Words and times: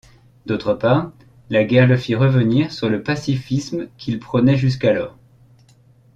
D'autre 0.47 0.73
part, 0.73 1.11
la 1.51 1.63
Guerre 1.63 1.85
le 1.85 1.95
fit 1.95 2.15
revenir 2.15 2.71
sur 2.71 2.89
le 2.89 3.03
pacifisme 3.03 3.87
qu'il 3.99 4.17
prônait 4.19 4.57
jusqu'alors. 4.57 5.15